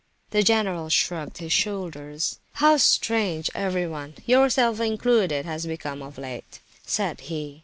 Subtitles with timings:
[0.31, 2.39] The general shrugged his shoulders.
[2.53, 7.59] "How strange everyone, yourself included, has become of late," said he.